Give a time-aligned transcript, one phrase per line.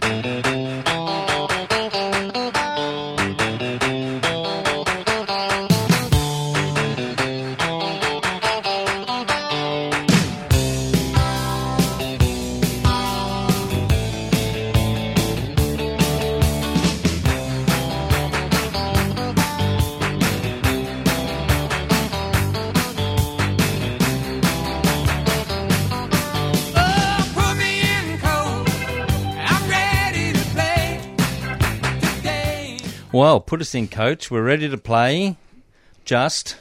[0.00, 0.61] Thank you.
[33.32, 34.30] Well, put us in, coach.
[34.30, 35.38] We're ready to play.
[36.04, 36.56] Just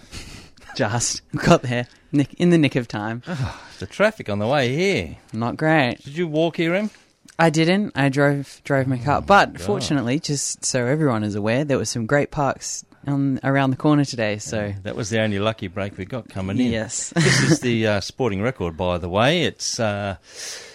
[0.74, 3.24] Just got there nick, in the nick of time.
[3.80, 5.18] the traffic on the way here.
[5.34, 5.98] Not great.
[6.02, 6.90] Did you walk here, Em?
[7.38, 7.92] I didn't.
[7.94, 9.62] I drove drove my car, but Oh God.
[9.62, 14.06] fortunately, just so everyone is aware, there were some great parks on around the corner
[14.06, 14.38] today.
[14.38, 16.72] So That was the only lucky break we got coming in.
[16.72, 19.44] yes, this is the uh, sporting record, by the way.
[19.44, 20.16] It's uh,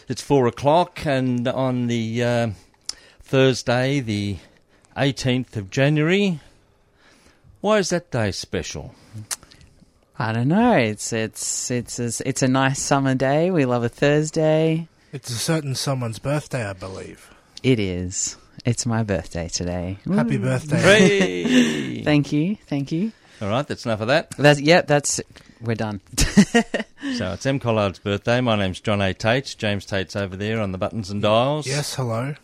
[0.09, 2.51] it's four o'clock, and on the uh,
[3.23, 4.37] Thursday, the
[4.97, 6.41] eighteenth of January.
[7.61, 8.95] Why is that day special?
[10.19, 10.73] I don't know.
[10.73, 13.51] It's it's it's a, it's a nice summer day.
[13.51, 14.89] We love a Thursday.
[15.13, 17.31] It's a certain someone's birthday, I believe.
[17.63, 18.37] It is.
[18.65, 19.99] It's my birthday today.
[20.07, 20.81] Happy birthday.
[20.81, 22.03] Hey!
[22.05, 23.13] Thank you, thank you.
[23.41, 24.31] All right, that's enough of that.
[24.37, 24.87] That's yep.
[24.87, 25.21] That's
[25.61, 26.01] we're done.
[27.15, 27.61] So it's M.
[27.61, 28.41] Collard's birthday.
[28.41, 29.15] My name's John A.
[29.15, 29.55] Tate.
[29.59, 31.67] James Tate's over there on the buttons and dials.
[31.67, 32.35] Yes, hello.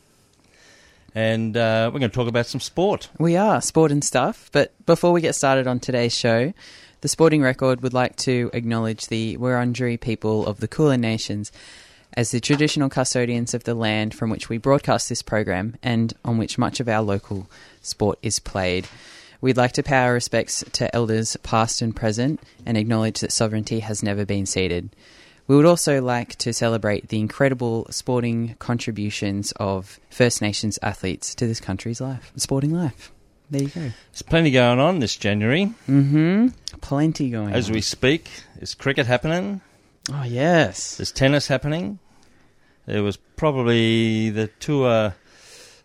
[1.14, 3.08] And uh, we're going to talk about some sport.
[3.18, 4.48] We are sport and stuff.
[4.52, 6.52] But before we get started on today's show,
[7.02, 11.52] the Sporting Record would like to acknowledge the Wurundjeri people of the Kulin Nations
[12.14, 16.38] as the traditional custodians of the land from which we broadcast this program and on
[16.38, 17.48] which much of our local
[17.80, 18.86] sport is played.
[19.40, 23.80] We'd like to pay our respects to elders past and present and acknowledge that sovereignty
[23.80, 24.90] has never been ceded.
[25.48, 31.46] We would also like to celebrate the incredible sporting contributions of First Nations athletes to
[31.46, 33.12] this country's life, sporting life.
[33.50, 33.80] There you go.
[33.80, 35.66] There's plenty going on this January.
[35.88, 36.48] Mm-hmm.
[36.80, 37.74] Plenty going As on.
[37.74, 39.60] we speak, is cricket happening.
[40.10, 40.96] Oh yes.
[40.96, 41.98] There's tennis happening.
[42.86, 45.14] There was probably the tour,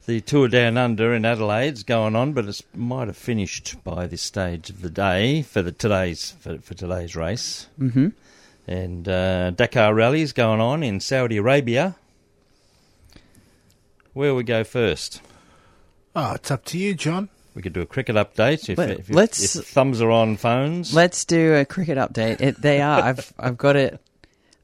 [0.05, 4.21] the tour down under in Adelaide's going on, but it might have finished by this
[4.21, 7.67] stage of the day for the today's for, for today's race.
[7.79, 8.09] Mm-hmm.
[8.67, 11.95] And uh, Dakar rallies going on in Saudi Arabia.
[14.13, 15.21] Where we go first?
[16.15, 17.29] Oh, it's up to you, John.
[17.53, 20.93] We could do a cricket update if, Let- if, let's- if thumbs are on phones.
[20.93, 22.41] Let's do a cricket update.
[22.41, 23.01] It, they are.
[23.01, 23.99] I've I've got it.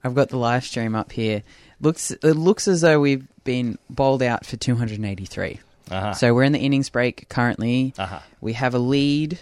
[0.03, 1.43] I've got the live stream up here.
[1.79, 5.59] Looks it looks as though we've been bowled out for 283.
[5.91, 6.13] uh-huh.
[6.13, 7.93] So we're in the innings break currently.
[7.97, 8.19] uh-huh.
[8.41, 9.39] We have a lead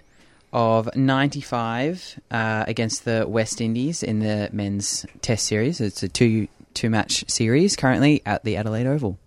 [0.54, 5.80] of 95 uh, against the West Indies in the men's Test series.
[5.82, 9.18] It's a two two match series currently at the Adelaide Oval.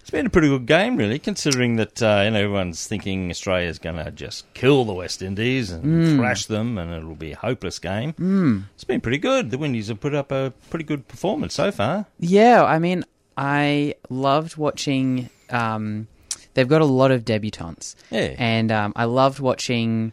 [0.00, 3.78] It's been a pretty good game, really, considering that uh, you know everyone's thinking Australia's
[3.78, 6.16] going to just kill the West Indies and Mm.
[6.16, 8.12] thrash them, and it'll be a hopeless game.
[8.14, 8.64] Mm.
[8.74, 9.50] It's been pretty good.
[9.52, 12.06] The Windies have put up a pretty good performance so far.
[12.18, 13.04] Yeah, I mean,
[13.36, 15.30] I loved watching.
[15.50, 16.08] Um,
[16.54, 20.12] they've got a lot of debutantes, Yeah, and um, I loved watching.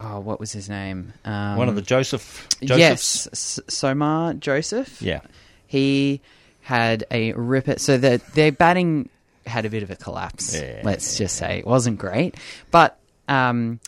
[0.00, 1.12] Oh, what was his name?
[1.24, 2.48] Um, one of the Joseph.
[2.62, 2.78] Josephs.
[2.78, 5.02] yes, S- Shamar Joseph.
[5.02, 5.20] Yeah,
[5.66, 6.20] he
[6.62, 7.78] had a ripper.
[7.78, 9.08] So the, their batting
[9.46, 10.54] had a bit of a collapse.
[10.54, 10.82] Yeah.
[10.84, 12.36] let's just say it wasn't great,
[12.70, 12.98] but.
[13.28, 13.80] Um,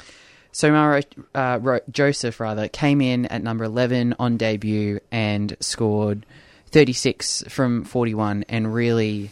[0.53, 1.05] Shamar
[1.35, 6.27] uh, Joseph rather came in at number eleven on debut and scored
[6.67, 9.31] thirty six from forty one, and really,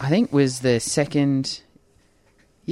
[0.00, 1.60] I think was the second,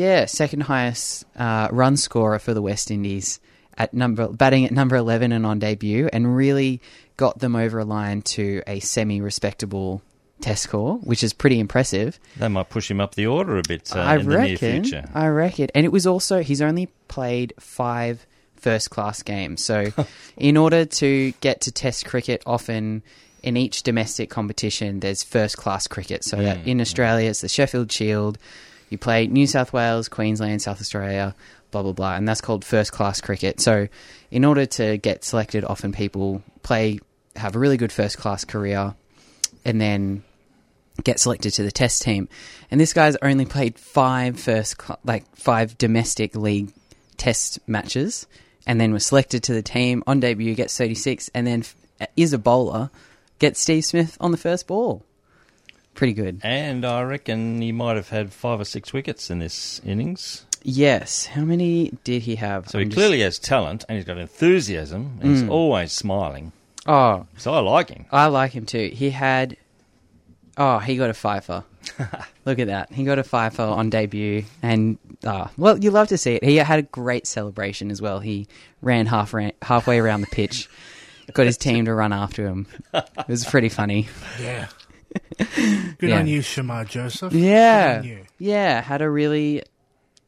[0.01, 3.39] yeah, second highest uh, run scorer for the West Indies
[3.77, 6.81] at number batting at number eleven and on debut, and really
[7.17, 10.03] got them over a line to a semi respectable
[10.41, 12.19] test score, which is pretty impressive.
[12.39, 15.05] they might push him up the order a bit uh, I in the near future.
[15.15, 19.63] I reckon, and it was also he's only played five first class games.
[19.63, 19.93] So,
[20.37, 23.03] in order to get to Test cricket, often
[23.43, 26.25] in each domestic competition, there's first class cricket.
[26.25, 28.39] So that Mm, in Australia, it's the Sheffield Shield.
[28.91, 31.35] You play New South Wales, Queensland, South Australia,
[31.71, 33.61] blah blah blah, and that's called first class cricket.
[33.61, 33.89] So,
[34.31, 36.99] in order to get selected, often people play
[37.37, 38.95] have a really good first class career,
[39.65, 40.25] and then
[41.03, 42.29] get selected to the test team.
[42.71, 46.73] And this guy's only played five first, cl- like five domestic league
[47.17, 48.27] test matches,
[48.67, 52.33] and then was selected to the team on debut, gets 36, and then f- is
[52.33, 52.91] a bowler,
[53.39, 55.05] gets Steve Smith on the first ball.
[56.01, 56.41] Pretty good.
[56.43, 60.47] And I reckon he might have had five or six wickets in this innings.
[60.63, 61.27] Yes.
[61.27, 62.71] How many did he have?
[62.71, 65.51] So he I'm just- clearly has talent and he's got enthusiasm and he's Mm.
[65.51, 66.53] always smiling.
[66.87, 68.07] Oh, So I like him.
[68.11, 68.91] I like him too.
[68.95, 69.59] He had
[70.57, 71.65] Oh, he got a fifer.
[72.47, 72.91] Look at that.
[72.93, 76.45] He got a fifer on debut, and ah, well, you love to see it.
[76.45, 78.21] He had a great celebration as well.
[78.21, 78.49] He
[78.81, 80.67] ran half ran, halfway around the pitch,
[81.35, 82.67] got his team to run after him.
[82.95, 84.09] It was pretty funny.
[84.41, 84.69] Yeah.
[85.99, 86.19] Good Yeah.
[86.19, 87.33] on you, Shamar Joseph.
[87.33, 88.19] Yeah, Good on you.
[88.39, 88.81] yeah.
[88.83, 89.63] Had a really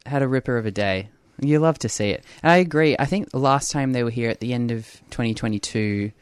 [0.06, 1.08] had a ripper of a day.
[1.40, 2.25] You love to see it.
[2.43, 2.96] And I agree.
[2.99, 6.12] I think the last time they were here at the end of 2022,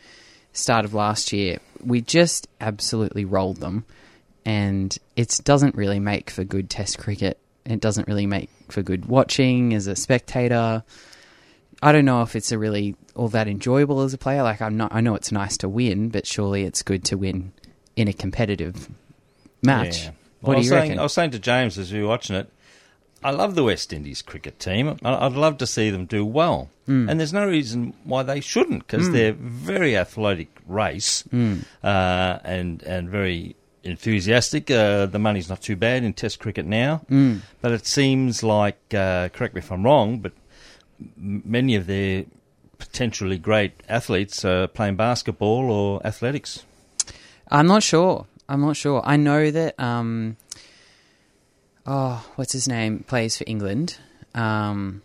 [0.52, 3.84] start of last year, we just absolutely rolled them,
[4.44, 7.38] and it doesn't really make for good Test cricket.
[7.66, 10.82] It doesn't really make for good watching as a spectator.
[11.82, 14.42] I don't know if it's a really all that enjoyable as a player.
[14.42, 14.94] Like I'm not.
[14.94, 17.52] I know it's nice to win, but surely it's good to win
[17.96, 18.88] in a competitive
[19.62, 20.04] match.
[20.04, 20.10] Yeah.
[20.40, 20.98] What Well, I do was you saying, reckon?
[20.98, 22.48] I was saying to James as we were watching it,
[23.22, 24.96] I love the West Indies cricket team.
[25.04, 26.70] I- I'd love to see them do well.
[26.86, 27.08] Hmm.
[27.10, 31.58] And there's no reason why they shouldn't, because they're very athletic race Hmm.
[31.84, 34.70] uh, and, and very enthusiastic.
[34.70, 36.98] Uh, the money's not too bad in Test cricket now.
[37.08, 37.38] Hmm.
[37.60, 40.32] But it seems like, uh, correct me if I'm wrong, but
[41.18, 42.24] many of their
[42.78, 46.64] potentially great athletes are playing basketball or athletics.
[47.50, 48.26] I'm not sure.
[48.48, 49.02] I'm not sure.
[49.04, 49.78] I know that.
[49.78, 50.36] Um,
[51.86, 53.04] oh, what's his name?
[53.06, 53.98] Plays for England.
[54.34, 55.02] Um,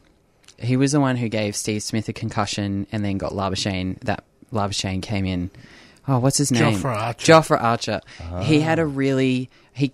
[0.57, 4.00] he was the one who gave Steve Smith a concussion and then got Labuschagne.
[4.01, 5.51] That Labuschagne came in.
[6.07, 6.75] Oh, what's his name?
[6.77, 7.31] Joffre Archer.
[7.33, 8.01] Jofra Archer.
[8.44, 9.92] He had a really he.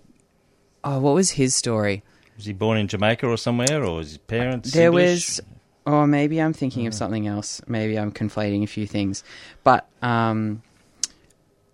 [0.84, 2.02] Oh, what was his story?
[2.36, 5.38] Was he born in Jamaica or somewhere, or was his parents There English?
[5.38, 5.40] was,
[5.86, 7.62] oh, maybe I'm thinking of something else.
[7.66, 9.22] Maybe I'm conflating a few things,
[9.64, 10.62] but um,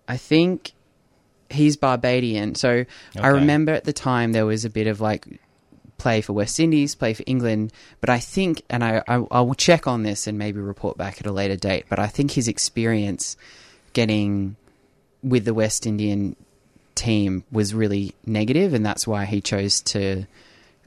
[0.09, 0.73] I think
[1.49, 2.55] he's Barbadian.
[2.55, 2.85] So
[3.17, 5.39] I remember at the time there was a bit of like
[5.97, 7.71] play for West Indies, play for England,
[8.01, 11.21] but I think, and I, I I will check on this and maybe report back
[11.21, 11.85] at a later date.
[11.89, 13.37] But I think his experience
[13.93, 14.55] getting
[15.21, 16.35] with the West Indian
[16.95, 20.25] team was really negative, and that's why he chose to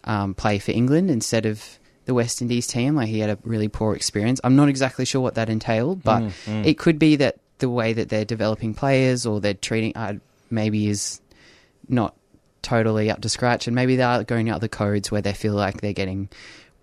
[0.05, 2.97] um, play for England instead of the West Indies team.
[2.97, 4.41] Like he had a really poor experience.
[4.43, 6.23] I'm not exactly sure what that entailed, but
[6.67, 10.15] it could be that the way that they're developing players or they're treating uh,
[10.51, 11.21] maybe is
[11.89, 12.15] not
[12.63, 15.55] totally up to scratch, and maybe they are going out the codes where they feel
[15.55, 16.29] like they're getting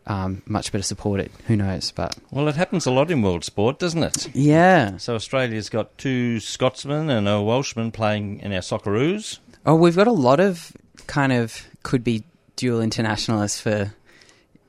[0.08, 1.32] um, much better supported.
[1.48, 1.92] Who knows?
[1.92, 4.36] But Well, it happens a lot in world sport, doesn't it?
[4.36, 4.98] yeah.
[4.98, 9.40] So Australia's got two Scotsmen and a Welshman playing in our Socceroos.
[9.66, 10.76] Oh, we've got a lot of
[11.08, 12.24] kind of could be
[12.56, 13.94] dual internationalists for,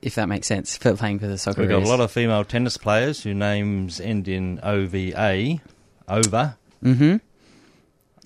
[0.03, 1.63] if that makes sense, for playing for the soccer.
[1.63, 5.61] We've got a lot of female tennis players whose names end in OVA,
[6.11, 6.57] over.
[6.83, 7.17] hmm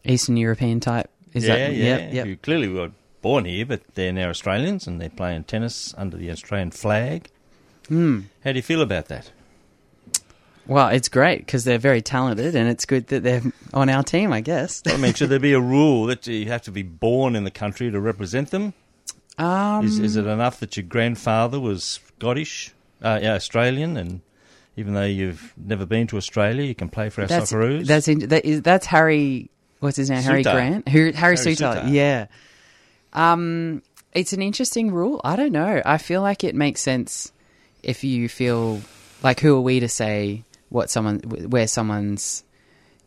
[0.04, 1.08] Eastern European type.
[1.32, 1.74] Is yeah, that?
[1.74, 1.84] yeah.
[1.84, 2.26] Yep, yep.
[2.26, 2.90] Who clearly were
[3.22, 7.30] born here, but they're now Australians and they're playing tennis under the Australian flag.
[7.88, 8.20] Hmm.
[8.44, 9.30] How do you feel about that?
[10.66, 13.42] Well, it's great because they're very talented, and it's good that they're
[13.74, 14.32] on our team.
[14.32, 14.82] I guess.
[14.86, 17.50] I mean, should there be a rule that you have to be born in the
[17.50, 18.72] country to represent them?
[19.36, 22.72] Um, Is, is it enough that your grandfather was Scottish,
[23.02, 24.20] uh, yeah, Australian, and
[24.76, 27.86] even though you've never been to Australia, you can play for our that's Socceroos?
[27.86, 29.50] that's in, that is, that's Harry.
[29.80, 30.22] What's his name?
[30.22, 30.88] Harry Grant.
[30.88, 31.82] Who, Harry, Harry Souttar.
[31.82, 31.92] Souttar.
[31.92, 32.26] Yeah.
[33.12, 33.82] Um,
[34.12, 35.20] it's an interesting rule.
[35.24, 35.82] I don't know.
[35.84, 37.32] I feel like it makes sense
[37.82, 38.80] if you feel
[39.22, 42.42] like who are we to say what someone where someone's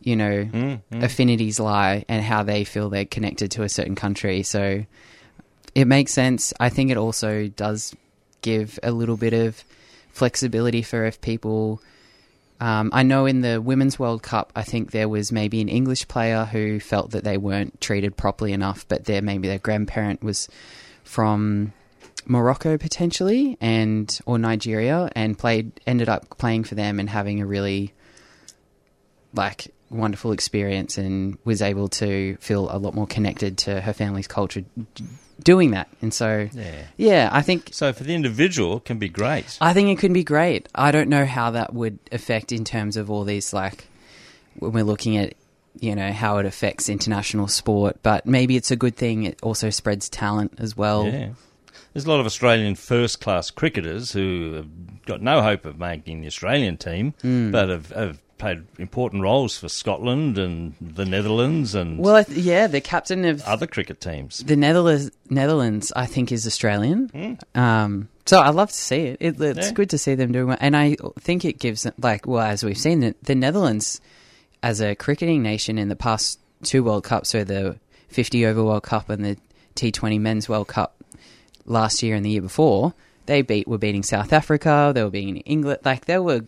[0.00, 1.02] you know Mm, mm.
[1.02, 4.42] affinities lie and how they feel they're connected to a certain country.
[4.42, 4.84] So
[5.74, 6.52] it makes sense.
[6.60, 7.94] I think it also does
[8.42, 9.62] give a little bit of
[10.18, 11.80] flexibility for if people.
[12.60, 16.08] Um, I know in the Women's World Cup, I think there was maybe an English
[16.08, 20.48] player who felt that they weren't treated properly enough, but their maybe their grandparent was
[21.04, 21.72] from
[22.26, 27.46] Morocco potentially and or Nigeria and played ended up playing for them and having a
[27.46, 27.94] really
[29.32, 34.26] like wonderful experience and was able to feel a lot more connected to her family's
[34.26, 34.64] culture
[35.42, 35.88] doing that.
[36.02, 36.82] And so Yeah.
[36.96, 39.56] yeah, I think So for the individual, it can be great.
[39.60, 40.68] I think it could be great.
[40.74, 43.86] I don't know how that would affect in terms of all these like
[44.58, 45.34] when we're looking at
[45.80, 49.22] you know how it affects international sport, but maybe it's a good thing.
[49.22, 51.06] It also spreads talent as well.
[51.06, 51.28] Yeah.
[51.92, 56.20] There's a lot of Australian first class cricketers who have got no hope of making
[56.20, 57.50] the Australian team, Hmm.
[57.52, 62.66] but have, have played important roles for Scotland and the Netherlands and Well, th- yeah,
[62.66, 64.38] the captain of other cricket teams.
[64.38, 67.38] the Netherlands, Netherlands, I think, is Australian.
[67.54, 69.16] Um, so I love to see it.
[69.20, 69.72] it it's Yeah.
[69.72, 72.78] good to see them doing well, and I think it gives like well, as we've
[72.78, 74.00] seen, the, the Netherlands
[74.62, 77.76] as a cricketing nation in the past two World Cups, so the
[78.08, 79.36] 50 over World Cup and the
[79.76, 80.96] T20 Men's World Cup
[81.64, 82.94] last year and the year before,
[83.26, 84.90] they beat were beating South Africa.
[84.94, 85.80] They were beating England.
[85.84, 86.42] Like they were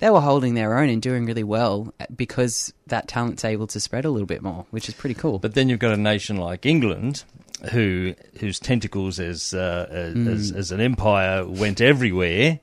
[0.00, 4.04] they were holding their own and doing really well because that talent's able to spread
[4.04, 5.38] a little bit more, which is pretty cool.
[5.38, 7.24] But then you've got a nation like England,
[7.72, 10.32] who whose tentacles as uh, as, Mm.
[10.34, 12.60] as, as an empire went everywhere.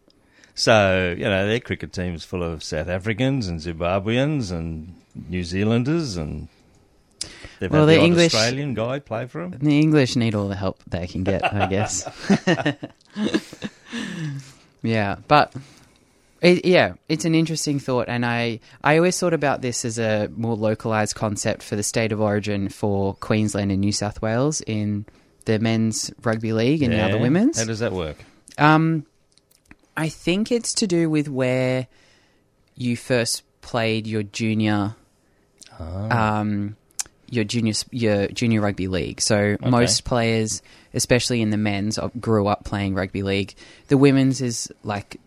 [0.55, 4.95] So you know their cricket team's full of South Africans and Zimbabweans and
[5.29, 6.47] New Zealanders, and
[7.59, 9.59] they've Well, had the the English- Australian guy play for them.
[9.61, 12.09] the English need all the help they can get, I guess.
[14.81, 15.53] yeah, but
[16.41, 20.29] it, yeah, it's an interesting thought, and I I always thought about this as a
[20.35, 25.05] more localized concept for the state of origin for Queensland and New South Wales in
[25.45, 27.57] the men's rugby league and now the women's.
[27.57, 28.17] How does that work?
[28.57, 29.05] Um,
[29.95, 31.87] I think it's to do with where
[32.75, 34.95] you first played your junior,
[35.79, 36.75] um,
[37.29, 39.21] your junior your junior rugby league.
[39.21, 40.61] So most players,
[40.93, 43.55] especially in the men's, grew up playing rugby league.
[43.87, 45.19] The women's is like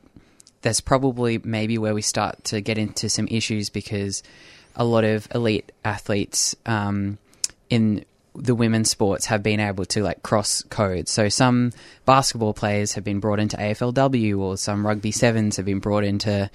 [0.63, 4.23] that's probably maybe where we start to get into some issues because
[4.77, 7.19] a lot of elite athletes um,
[7.69, 11.11] in the women's sports have been able to like cross codes.
[11.11, 11.73] So some
[12.05, 16.51] basketball players have been brought into AFLW, or some rugby sevens have been brought into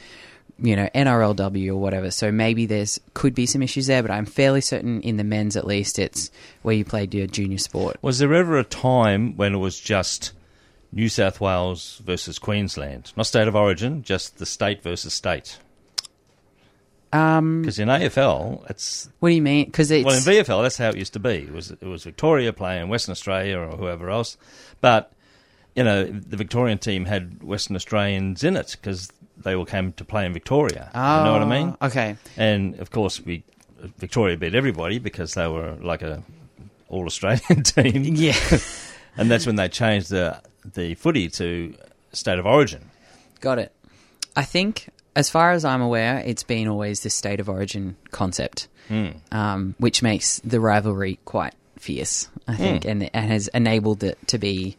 [0.57, 2.11] you know NRLW or whatever.
[2.11, 5.57] So maybe there's could be some issues there, but I'm fairly certain in the men's
[5.57, 6.31] at least it's
[6.61, 7.97] where you played your junior sport.
[8.01, 10.31] Was there ever a time when it was just
[10.95, 15.59] New South Wales versus Queensland, not state of origin, just the state versus state?
[17.13, 19.65] Um, Because in AFL, it's what do you mean?
[19.65, 21.29] Because it's well in VFL that's how it used to be.
[21.35, 24.37] It was it was Victoria playing Western Australia or whoever else,
[24.81, 25.11] but
[25.75, 30.03] you know the Victorian team had Western Australians in it because they all came to
[30.03, 30.89] play in Victoria.
[30.93, 31.75] you know what I mean?
[31.79, 32.15] Oh, Okay.
[32.37, 33.43] And of course, we
[33.97, 36.23] Victoria beat everybody because they were like a
[36.89, 38.03] all Australian team.
[38.15, 38.35] Yeah.
[39.17, 40.41] and that's when they changed the
[40.73, 41.75] the footy to
[42.13, 42.89] state of origin.
[43.41, 43.71] Got it.
[44.35, 48.67] I think, as far as I'm aware, it's been always this state of origin concept,
[49.31, 54.37] um, which makes the rivalry quite fierce, I think, and, and has enabled it to
[54.37, 54.77] be.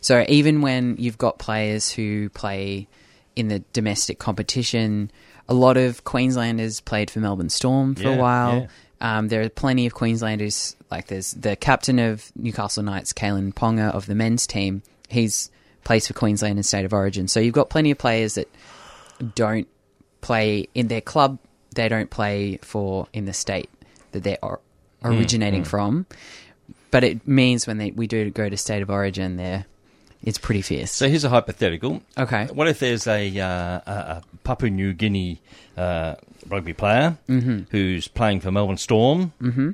[0.00, 2.86] So even when you've got players who play
[3.34, 5.10] in the domestic competition,
[5.48, 8.58] a lot of Queenslanders played for Melbourne Storm for Yeah, a while.
[8.60, 8.66] yeah.
[9.00, 13.92] Um, there are plenty of Queenslanders, like there's the captain of Newcastle Knights, Kalyn Ponga
[13.92, 14.82] of the men's team.
[15.08, 15.50] He's
[15.84, 17.28] plays for Queensland and State of Origin.
[17.28, 18.48] So you've got plenty of players that
[19.34, 19.66] don't
[20.20, 21.38] play in their club.
[21.74, 23.70] They don't play for in the state
[24.12, 24.60] that they're or-
[25.02, 26.06] originating from.
[26.90, 29.66] But it means when they, we do go to State of Origin, there
[30.22, 30.90] it's pretty fierce.
[30.90, 32.02] So here's a hypothetical.
[32.18, 32.46] Okay.
[32.52, 35.40] What if there's a, uh, a Papua New Guinea
[35.76, 36.16] uh,
[36.48, 37.60] rugby player Mm-hmm.
[37.70, 39.32] who's playing for Melbourne Storm?
[39.40, 39.70] Mm-hmm.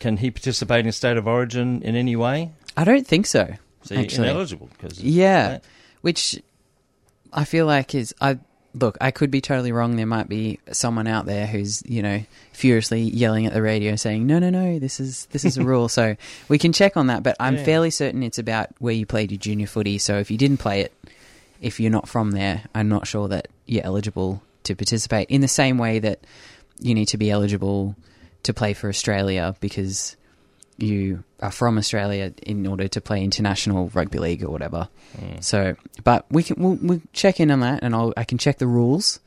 [0.00, 2.50] Can he participate in state of origin in any way?
[2.76, 3.54] I don't think so.
[3.84, 4.28] So actually.
[4.28, 5.58] ineligible because Yeah,
[6.00, 6.40] which
[7.32, 8.38] I feel like is I
[8.74, 8.96] look.
[9.00, 9.96] I could be totally wrong.
[9.96, 12.22] There might be someone out there who's you know
[12.52, 15.88] furiously yelling at the radio saying, "No, no, no, this is this is a rule."
[15.88, 16.16] so
[16.48, 17.22] we can check on that.
[17.22, 17.64] But I'm Yeah.
[17.64, 19.98] fairly certain it's about where you played your junior footy.
[19.98, 20.92] So if you didn't play it,
[21.60, 25.48] if you're not from there, I'm not sure that you're eligible to participate in the
[25.48, 26.20] same way that
[26.80, 27.94] you need to be eligible
[28.44, 30.16] to play for Australia because
[30.78, 34.88] you are from Australia in order to play international rugby league or whatever.
[35.40, 38.58] So, but we can we'll, we'll check in on that, and I'll, I can check
[38.58, 39.20] the rules.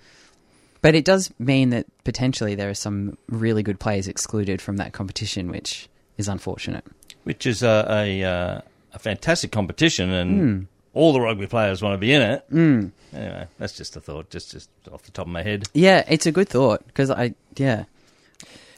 [0.82, 4.94] But it does mean that potentially there are some really good players excluded from that
[4.94, 6.84] competition, which is unfortunate.
[7.24, 8.62] which is a a, uh,
[8.94, 10.64] a fantastic competition, and Hmm.
[10.94, 12.46] all the rugby players want to be in it.
[12.52, 12.92] Mm.
[13.14, 15.64] Anyway, that's just a thought, just just off the top of my head.
[15.74, 17.86] Yeah, it's a good thought because I yeah.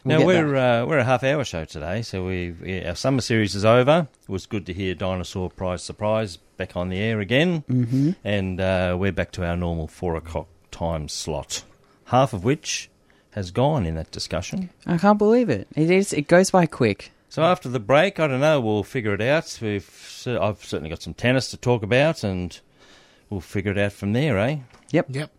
[0.03, 3.22] We'll now we're uh, we're a half hour show today, so we we our summer
[3.22, 4.08] series is over.
[4.24, 8.12] It was good to hear Dinosaur Prize Surprise back on the air again, mm-hmm.
[8.24, 11.63] and uh, we're back to our normal four o'clock time slot.
[12.06, 12.89] Half of which
[13.32, 14.70] has gone in that discussion.
[14.86, 15.68] I can't believe it.
[15.75, 16.13] It is.
[16.13, 17.12] It goes by quick.
[17.27, 18.60] So after the break, I don't know.
[18.60, 19.60] We'll figure it out.
[19.62, 19.88] We've
[20.27, 22.58] I've certainly got some tennis to talk about, and
[23.29, 24.60] we'll figure it out from there, eh?
[24.91, 25.08] Yep.
[25.10, 25.32] Yep.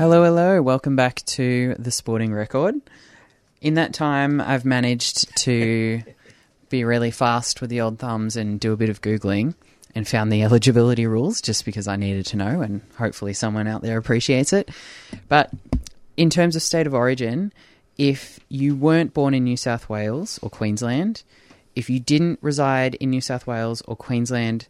[0.00, 0.62] Hello, hello.
[0.62, 2.74] Welcome back to the Sporting Record.
[3.60, 6.02] In that time, I've managed to
[6.70, 9.54] be really fast with the old thumbs and do a bit of Googling
[9.94, 13.82] and found the eligibility rules just because I needed to know, and hopefully someone out
[13.82, 14.70] there appreciates it.
[15.28, 15.50] But
[16.16, 17.52] in terms of state of origin,
[17.98, 21.24] if you weren't born in New South Wales or Queensland,
[21.76, 24.66] if you didn't reside in New South Wales or Queensland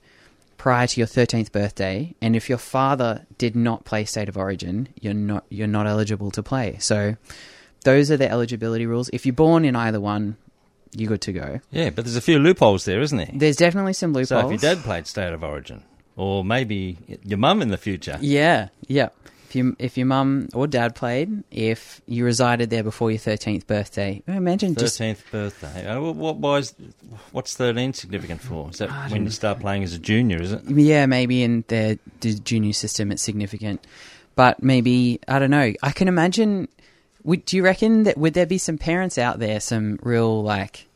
[0.60, 4.86] prior to your 13th birthday and if your father did not play state of origin
[5.00, 6.76] you're not you're not eligible to play.
[6.80, 7.16] So
[7.84, 9.08] those are the eligibility rules.
[9.10, 10.36] If you're born in either one
[10.92, 11.60] you're good to go.
[11.70, 13.30] Yeah, but there's a few loopholes there, isn't there?
[13.32, 15.82] there's definitely some loopholes So if your dad played State of Origin,
[16.14, 19.08] or maybe your mum in the future, yeah yeah
[19.50, 23.66] if you if your mum or dad played if you resided there before your 13th
[23.66, 25.86] birthday imagine just thirteenth birthday.
[25.86, 26.74] Uh, wh- what why is,
[27.32, 28.70] what's thirteen significant for?
[28.70, 30.40] Is that I when don't you start playing as a junior?
[30.40, 30.62] Is it?
[30.68, 33.84] Yeah, maybe in the, the junior system it's significant,
[34.36, 35.72] but maybe I don't know.
[35.82, 36.68] I can imagine.
[37.24, 40.86] Would do you reckon that would there be some parents out there, some real like,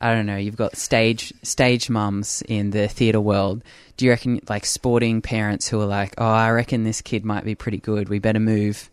[0.00, 0.36] I don't know.
[0.36, 3.62] You've got stage stage mums in the theatre world.
[3.96, 7.44] Do you reckon like sporting parents who are like, oh, I reckon this kid might
[7.44, 8.08] be pretty good.
[8.08, 8.90] We better move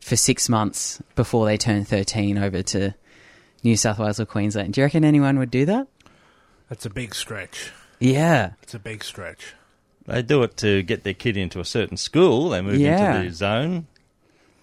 [0.00, 2.94] for six months before they turn thirteen over to
[3.64, 4.74] New South Wales or Queensland.
[4.74, 5.88] Do you reckon anyone would do that?
[6.68, 7.72] That's a big stretch.
[7.98, 8.52] Yeah.
[8.62, 9.54] It's a big stretch.
[10.06, 12.50] They do it to get their kid into a certain school.
[12.50, 13.16] They move Yeah.
[13.16, 13.86] into the zone.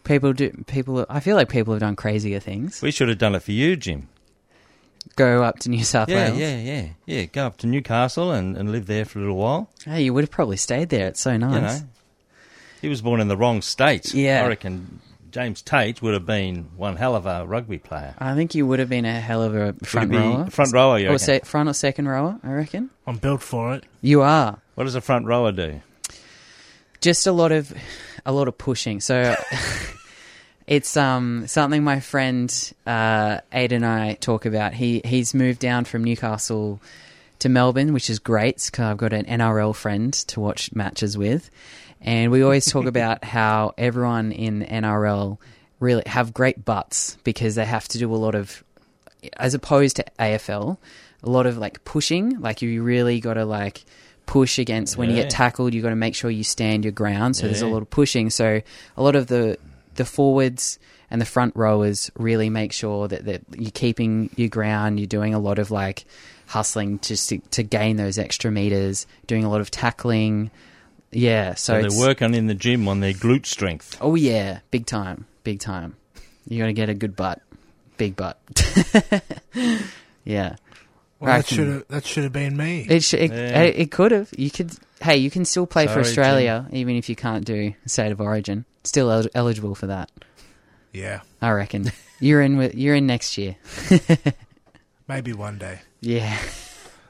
[0.06, 0.52] People do.
[0.68, 1.06] People.
[1.10, 2.82] I feel like people have done crazier things.
[2.82, 4.08] We should have done it for you, Jim.
[5.16, 6.40] Go up to New South yeah, Wales.
[6.40, 6.90] yeah, yeah, yeah.
[7.06, 9.70] Yeah, Go up to Newcastle and, and live there for a little while.
[9.86, 11.08] Hey, you would have probably stayed there.
[11.08, 11.56] It's so nice.
[11.56, 11.90] You know,
[12.82, 14.14] he was born in the wrong state.
[14.14, 14.44] Yeah.
[14.44, 15.00] I reckon
[15.32, 18.14] James Tate would have been one hell of a rugby player.
[18.20, 20.50] I think you would have been a hell of a front Would he be rower.
[20.50, 22.90] Front rower, you or se- front or second rower, I reckon.
[23.08, 23.84] I'm built for it.
[24.02, 24.60] You are.
[24.76, 25.82] What does a front rower do?
[27.02, 27.74] Just a lot of
[28.26, 29.00] a lot of pushing.
[29.00, 29.36] So
[30.68, 34.74] it's um something my friend uh Aid and I talk about.
[34.74, 36.80] He he's moved down from Newcastle
[37.40, 41.50] to Melbourne, which is great because I've got an NRL friend to watch matches with.
[42.02, 45.38] And we always talk about how everyone in NRL
[45.80, 48.64] really have great butts because they have to do a lot of
[49.38, 50.78] as opposed to AFL,
[51.24, 52.40] a lot of like pushing.
[52.40, 53.84] Like you really got to like
[54.26, 55.74] push against when you get tackled.
[55.74, 57.36] You got to make sure you stand your ground.
[57.36, 58.30] So there's a lot of pushing.
[58.30, 58.62] So
[58.98, 59.58] a lot of the
[59.96, 60.80] the forwards
[61.12, 65.00] and the front rowers really make sure that, that you're keeping your ground.
[65.00, 66.06] You're doing a lot of like
[66.48, 69.06] hustling just to, to gain those extra meters.
[69.28, 70.52] Doing a lot of tackling.
[71.12, 71.54] Yeah.
[71.54, 73.98] So, so they're working in the gym on their glute strength.
[74.02, 75.96] Oh yeah, big time, big time.
[76.48, 77.42] You got to get a good butt,
[77.98, 78.38] big butt.
[80.26, 80.56] yeah,
[81.20, 82.86] Well, that should have that should have been me.
[82.90, 83.62] it sh- it, Yeah.
[83.64, 84.30] it, it could have.
[84.38, 84.72] You could.
[85.02, 88.20] Hey, you can still play for Sorry, Australia even if you can't do state of
[88.22, 88.66] origin.
[88.84, 90.12] Still el- eligible for that,
[90.92, 91.92] yeah, I reckon.
[92.20, 92.58] you're in.
[92.58, 93.56] With, you're in next year.
[95.08, 95.80] maybe one day.
[96.02, 96.38] Yeah,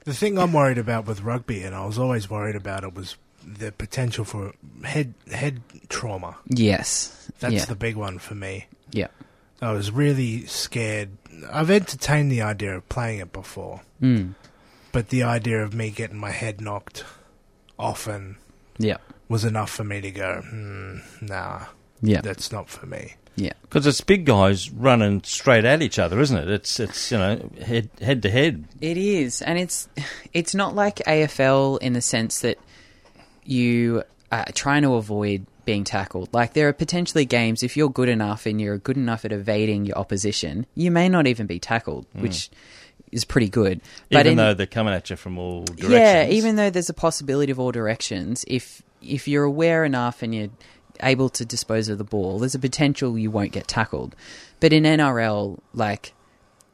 [0.06, 3.16] The thing I'm worried about with rugby, and I was always worried about it, was
[3.46, 6.38] the potential for head head trauma.
[6.48, 8.68] yes, That's yeah, the big one for me.
[8.92, 9.08] yeah.
[9.62, 11.10] I was really scared.
[11.52, 14.34] I've entertained the idea of playing it before, Mm.
[14.92, 17.06] but the idea of me getting my head knocked
[17.80, 18.36] often
[18.78, 18.98] Yeah,
[19.34, 21.66] was enough for me to go, hmm, nah,
[22.02, 23.16] yeah, that's not for me.
[23.36, 23.54] yeah.
[23.64, 26.48] Because it's big guys running straight at each other, isn't it?
[26.50, 28.66] It's it's you know head head to head.
[28.80, 29.90] It is, and it's
[30.34, 32.58] it's not like AFL in the sense that
[33.44, 36.30] you are trying to avoid being tackled.
[36.34, 39.86] Like there are potentially games if you're good enough and you're good enough at evading
[39.86, 42.50] your opposition, you may not even be tackled, which
[43.12, 43.82] is pretty good.
[44.12, 44.18] Hmm.
[44.18, 45.92] Even in- though they're coming at you from all directions.
[45.92, 50.34] yeah, even though there's a possibility of all directions, if if you're aware enough and
[50.34, 50.50] you're
[51.02, 54.16] able to dispose of the ball, there's a potential you won't get tackled.
[54.60, 56.14] But in NRL, like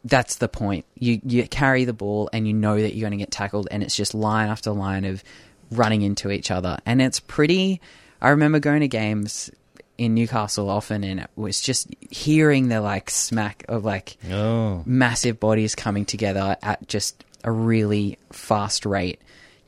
[0.05, 0.85] that's the point.
[0.95, 3.83] You you carry the ball and you know that you're going to get tackled, and
[3.83, 5.23] it's just line after line of
[5.71, 7.81] running into each other, and it's pretty.
[8.21, 9.49] I remember going to games
[9.97, 14.83] in Newcastle often, and it was just hearing the like smack of like Oh.
[14.85, 19.19] massive bodies coming together at just a really fast rate.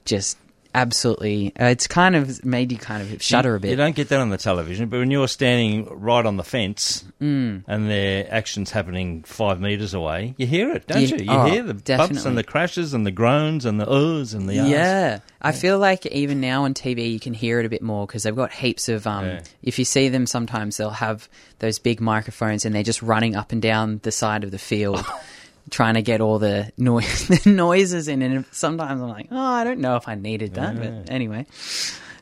[0.05, 0.37] Just
[0.73, 3.71] absolutely, uh, it's kind of made you kind of shudder a bit.
[3.71, 7.03] You don't get that on the television, but when you're standing right on the fence
[7.21, 7.63] Mm.
[7.67, 11.23] and their action's happening five metres away, you hear it, don't Yeah, you?
[11.25, 14.49] You oh, hear the bumps and the crashes and the groans and the uhs and
[14.49, 14.69] the ahs.
[14.69, 18.07] Yeah, I feel like even now on TV you can hear it a bit more
[18.07, 19.05] because they've got heaps of.
[19.05, 19.41] Um, Yeah.
[19.61, 21.29] If you see them, sometimes they'll have
[21.59, 25.05] those big microphones and they're just running up and down the side of the field,
[25.69, 28.21] trying to get all the noise, the noises in.
[28.21, 31.45] And sometimes I'm like, oh, I don't know if I needed that, but anyway,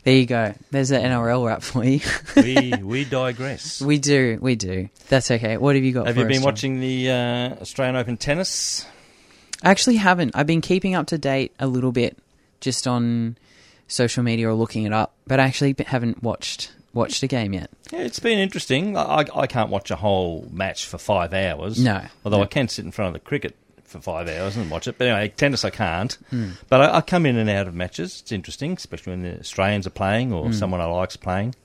[0.03, 0.53] there you go.
[0.71, 1.99] There's an NRL wrap for you.
[2.35, 3.81] we we digress.
[3.81, 4.89] we do, we do.
[5.07, 5.57] That's okay.
[5.57, 6.07] What have you got?
[6.07, 6.43] Have for you been John?
[6.43, 8.85] watching the uh, Australian Open tennis?
[9.63, 10.35] I actually haven't.
[10.35, 12.17] I've been keeping up to date a little bit,
[12.61, 13.37] just on
[13.87, 17.69] social media or looking it up, but I actually haven't watched watched a game yet.
[17.91, 18.97] Yeah, it's been interesting.
[18.97, 21.83] I, I, can't watch a whole match for five hours.
[21.83, 22.01] No.
[22.25, 22.43] Although No.
[22.43, 24.97] I can sit in front of the cricket for five hours and watch it.
[24.97, 26.13] But anyway, tennis I can't.
[26.29, 26.51] Hmm.
[26.67, 28.19] But I, I come in and out of matches.
[28.21, 30.35] It's interesting, especially when the Australians are playing Hmm.
[30.35, 31.55] or someone I like's playing.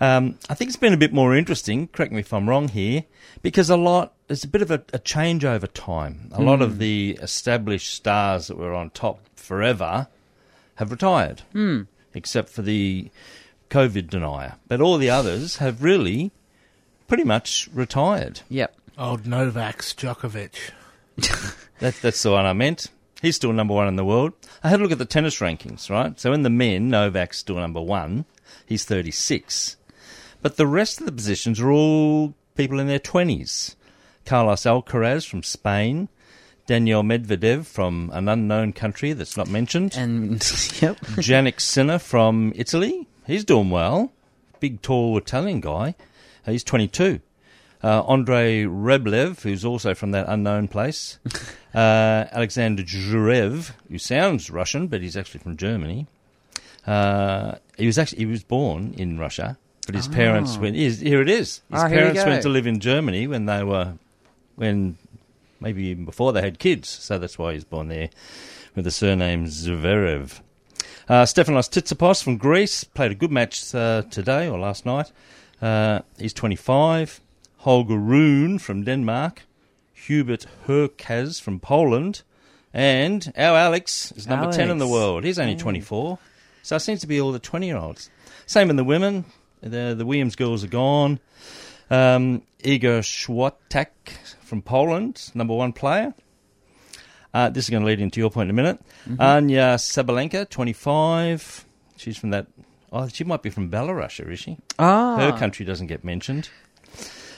[0.00, 1.88] Um, I think it's been a bit more interesting.
[1.88, 3.04] Correct me if I'm wrong here,
[3.42, 6.28] because a lot there's a bit of a, a change over time.
[6.32, 6.62] A lot Hmm.
[6.62, 10.08] of the established stars that were on top forever
[10.76, 11.82] have retired, Hmm.
[12.12, 13.10] except for the
[13.76, 14.54] COVID denier.
[14.68, 16.30] But all the others have really
[17.08, 18.40] pretty much retired.
[18.48, 18.74] Yep.
[18.96, 20.54] Old Novak Djokovic.
[21.78, 22.86] That's that's the one I meant.
[23.20, 24.32] He's still number one in the world.
[24.64, 26.18] I had a look at the tennis rankings, right?
[26.18, 28.24] So in the men, Novak's still number one.
[28.64, 29.76] He's 36.
[30.40, 33.74] But the rest of the positions are all people in their 20s.
[34.24, 36.08] Carlos Alcaraz from Spain,
[36.66, 40.32] Daniil Medvedev from an unknown country that's not mentioned, And
[40.80, 40.96] yep.
[41.20, 43.06] Jannik Sinner from Italy.
[43.26, 44.12] He's doing well.
[44.60, 45.94] Big, tall Italian guy.
[46.46, 47.20] Uh, He's 22.
[47.82, 51.18] Uh, Andrei Rublev, who's also from that unknown place.
[51.74, 56.06] uh, Alexander Zverev, who sounds Russian, but he's actually from Germany.
[56.86, 60.76] Uh, he was actually he was born in Russia, but his parents went.
[60.76, 61.62] Here's, here it is.
[61.70, 63.94] His Ah, we parents went to live in Germany when they were,
[64.54, 64.96] when
[65.60, 66.88] maybe even before they had kids.
[66.88, 68.08] So that's why he's born there
[68.76, 70.40] with the surname Zverev.
[71.08, 75.12] Uh, Stefanos Tsitsipas from Greece played a good match uh, today or last night.
[75.62, 77.20] Uh, he's 25.
[77.58, 79.42] Holger Rune from Denmark.
[79.92, 82.22] Hubert Hurkacz from Poland.
[82.74, 85.22] And our Alex is number 10 in the world.
[85.22, 86.18] He's only 24.
[86.62, 88.10] So it seems to be all the 20 year olds.
[88.46, 89.24] Same in the women.
[89.62, 91.20] The, the Williams girls are gone.
[91.88, 93.88] Um, Igor Swiatek
[94.42, 96.14] from Poland, number one player.
[97.36, 98.80] Uh, this is going to lead into your point in a minute.
[99.18, 101.66] Anya Sabalenka, 25.
[101.98, 102.46] She's from that.
[102.90, 104.56] Oh, she might be from Belarus, is she?
[104.78, 106.48] Ah, Her country doesn't get mentioned.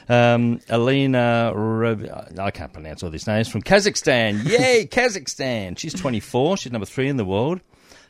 [0.08, 2.06] Um, Alina, Rob-
[2.38, 4.44] I can't pronounce all these names, from Kazakhstan.
[4.48, 5.76] Yay, Kazakhstan.
[5.76, 6.58] She's 24.
[6.58, 7.61] She's number three in the world.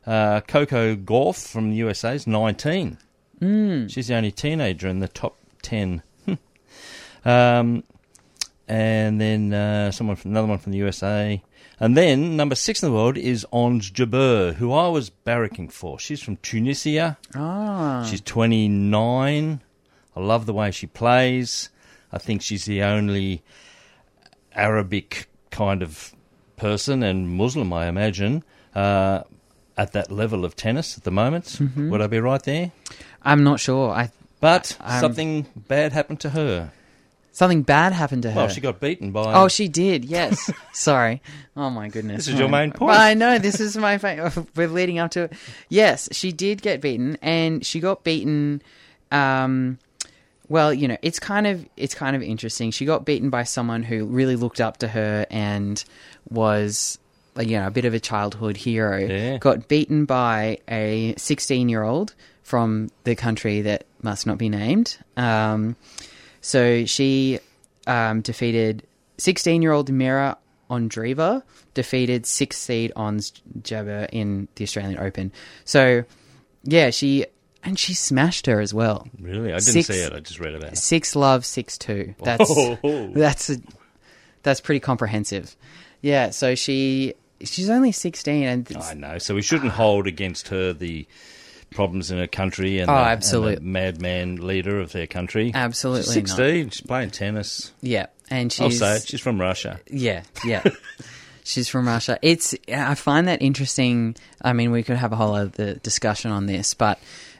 [0.06, 2.98] Uh, Coco Gauff from the USA is 19.
[3.40, 3.90] Mm.
[3.90, 6.02] She's the only teenager in the top 10.
[7.24, 7.82] um,
[8.68, 11.42] and then uh, someone from another one from the USA.
[11.80, 15.98] And then number six in the world is Ange Jabeur, who I was barracking for.
[15.98, 17.16] She's from Tunisia.
[17.36, 19.60] ah, She's 29.
[20.16, 21.70] I love the way she plays.
[22.12, 23.42] I think she's the only
[24.54, 26.12] Arabic kind of
[26.56, 28.42] person and Muslim, I imagine,
[28.74, 29.22] uh,
[29.76, 31.60] at that level of tennis at the moment.
[31.76, 32.72] Would I be right there?
[33.22, 33.90] I'm not sure.
[33.92, 36.72] I But Um, something bad happened to her.
[37.38, 38.36] Something bad happened to her.
[38.36, 39.32] Well, she got beaten by.
[39.32, 40.04] Oh, she did.
[40.04, 40.50] Yes.
[40.72, 41.22] Sorry.
[41.56, 42.26] Oh my goodness.
[42.26, 42.98] This is your main point.
[42.98, 43.96] I know this is my.
[43.98, 45.32] Fa- we're leading up to it.
[45.68, 48.60] Yes, she did get beaten, and she got beaten.
[49.12, 49.78] Um,
[50.48, 52.72] well, you know, it's kind of it's kind of interesting.
[52.72, 55.82] She got beaten by someone who really looked up to her and
[56.28, 56.98] was.
[57.38, 58.98] You know, a bit of a childhood hero.
[58.98, 59.38] Yeah.
[59.38, 64.98] Got beaten by a 16 year old from the country that must not be named.
[65.16, 65.76] Um,
[66.40, 67.40] so she
[67.86, 68.84] um, defeated
[69.18, 70.36] 16 year old Mirra
[70.70, 71.42] Andreeva,
[71.74, 75.32] defeated six seed Ons Jabeur in the Australian Open.
[75.64, 76.04] So,
[76.64, 77.26] yeah, she
[77.64, 79.08] and she smashed her as well.
[79.20, 79.48] Really?
[79.52, 80.12] I didn't Six- see it.
[80.12, 80.78] I just read about it.
[80.78, 82.14] Six love, six two.
[82.22, 83.10] That's Oh.
[83.14, 83.56] that's a,
[84.42, 85.56] that's pretty comprehensive.
[86.02, 89.18] Yeah, so she she's only sixteen, and I know.
[89.18, 91.06] So we shouldn't hold against her the
[91.70, 95.52] problems in a country and, Oh, the, and absolute- the madman leader of their country.
[95.54, 96.70] Absolutely She's 16.
[96.70, 97.72] She's playing tennis.
[97.80, 99.04] yeah, and she's I'll say.
[99.06, 99.80] She's from Russia.
[99.90, 100.62] Yeah, yeah.
[101.44, 102.18] She's from Russia.
[102.20, 104.16] It's I find that interesting.
[104.42, 106.98] I mean, we could have a whole other discussion on this, but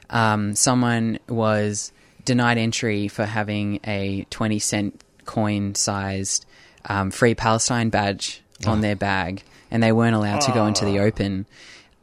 [0.09, 1.91] um, someone was
[2.25, 6.47] denied entry for having a twenty cent coin sized
[6.85, 10.97] um, Free Palestine badge on their bag, and they weren't allowed to go into the
[11.01, 11.45] open.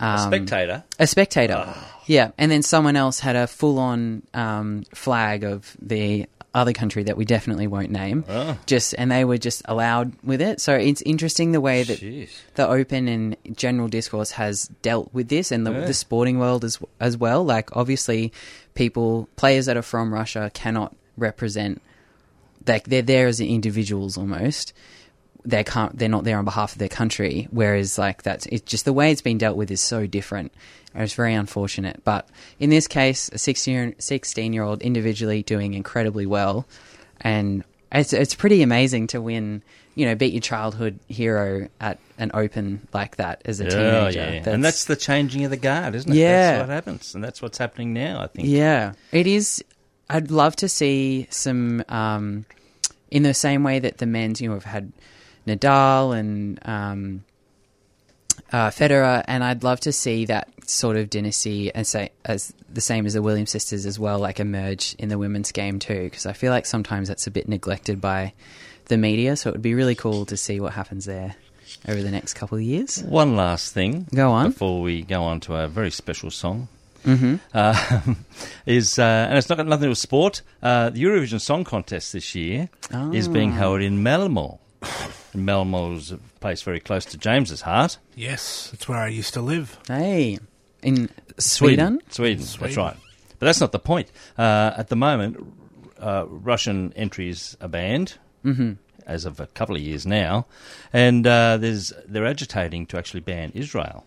[0.00, 0.84] A Um, spectator.
[0.98, 1.74] a spectator.
[2.06, 7.16] Yeah, and then someone else had a full-on um, flag of the other country that
[7.18, 8.24] we definitely won't name.
[8.28, 8.56] Oh.
[8.66, 10.60] Just and they were just allowed with it.
[10.60, 12.30] So it's interesting the way that Jeez.
[12.54, 15.84] the open and general discourse has dealt with this, and the, Yeah.
[15.86, 17.44] the sporting world as as well.
[17.44, 18.32] Like obviously,
[18.74, 21.82] people players that are from Russia cannot represent.
[22.66, 24.72] Like they're there as individuals almost.
[25.46, 25.96] They can't.
[25.98, 27.48] They're not there on behalf of their country.
[27.50, 30.52] Whereas like that's it's just the way it's been dealt with is so different.
[30.92, 32.02] And It's very unfortunate.
[32.04, 32.28] But
[32.58, 36.66] in this case, a 16, 16 year old individually doing incredibly well,
[37.20, 39.62] and it's it's pretty amazing to win.
[39.94, 44.18] You know, beat your childhood hero at an open like that as a Yeah, teenager.
[44.44, 44.50] yeah.
[44.54, 46.16] and that's the changing of the guard, isn't it?
[46.16, 46.58] Yeah.
[46.58, 47.14] That's what happens.
[47.14, 48.46] And that's what's happening now, I think.
[48.46, 49.64] Yeah, it is.
[50.10, 52.44] I'd love to see some, um,
[53.10, 54.92] in the same way that the men's, you know, have had
[55.46, 57.24] Nadal and um,
[58.52, 62.80] uh, Federer, and I'd love to see that sort of dynasty as, say, as the
[62.80, 66.26] same as the Williams sisters as well, like emerge in the women's game too, because
[66.26, 68.32] I feel like sometimes that's a bit neglected by
[68.86, 69.36] the media.
[69.36, 71.34] So it would be really cool to see what happens there
[71.88, 73.02] over the next couple of years.
[73.02, 74.06] One last thing.
[74.14, 74.50] Go on.
[74.50, 76.68] Before we go on to a very special song.
[77.04, 77.36] Mm-hmm.
[77.54, 78.14] Uh,
[78.66, 80.42] is uh, and it's not got nothing to do with sport.
[80.60, 82.68] Uh, the Eurovision Song Contest this year
[83.12, 83.56] is being Ah.
[83.56, 84.58] held in Malmo.
[85.36, 87.98] And Malmo's a place very close to James's heart.
[88.14, 89.78] Yes, that's where I used to live.
[89.86, 90.38] Hey,
[90.82, 92.00] in Sweden.
[92.08, 92.76] Sweden, that's Sweden.
[92.76, 92.96] right.
[93.38, 94.10] But that's not the point.
[94.38, 95.46] Uh, at the moment,
[96.00, 98.14] uh, Russian entries are banned.
[98.46, 98.72] Mm-hmm.
[99.06, 100.46] As of a couple of years now,
[100.92, 104.04] and uh, there's they're agitating to actually ban Israel.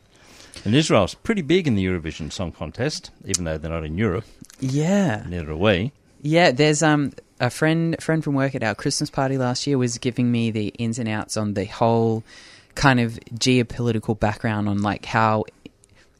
[0.65, 4.25] And Israel's pretty big in the Eurovision Song Contest, even though they're not in Europe.
[4.59, 5.23] Yeah.
[5.25, 5.93] Neither are we.
[6.21, 9.97] Yeah, there's um a friend friend from work at our Christmas party last year was
[9.97, 12.23] giving me the ins and outs on the whole
[12.75, 15.45] kind of geopolitical background on like how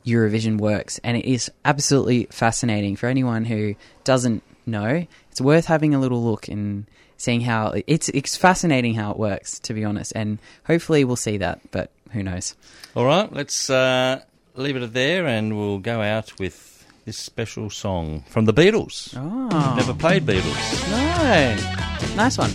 [0.05, 5.05] Eurovision works, and it is absolutely fascinating for anyone who doesn't know.
[5.31, 6.85] It's worth having a little look and
[7.17, 10.13] seeing how it's it's fascinating how it works, to be honest.
[10.15, 12.55] And hopefully we'll see that, but who knows?
[12.95, 14.21] All right, let's uh,
[14.55, 19.13] leave it there, and we'll go out with this special song from the Beatles.
[19.17, 20.91] Oh, Never played Beatles.
[20.91, 22.51] no, nice one.